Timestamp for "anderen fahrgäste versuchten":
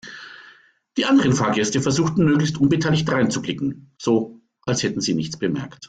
1.05-2.25